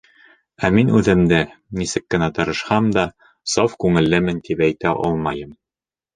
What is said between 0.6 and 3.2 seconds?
Ә мин үҙемде, нисек кенә тырышһам да,